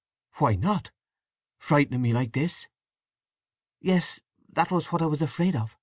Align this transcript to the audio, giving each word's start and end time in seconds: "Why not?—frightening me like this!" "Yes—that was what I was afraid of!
"Why 0.37 0.55
not?—frightening 0.55 2.01
me 2.01 2.11
like 2.11 2.33
this!" 2.33 2.67
"Yes—that 3.81 4.71
was 4.71 4.87
what 4.87 5.03
I 5.03 5.05
was 5.05 5.21
afraid 5.21 5.55
of! 5.55 5.77